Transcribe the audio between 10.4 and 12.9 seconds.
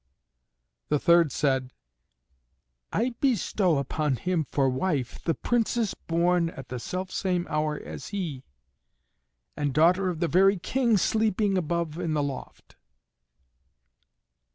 King sleeping above in the loft."